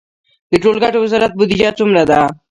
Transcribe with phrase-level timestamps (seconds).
[0.51, 2.19] د ټولګټو وزارت بودیجه څومره ده؟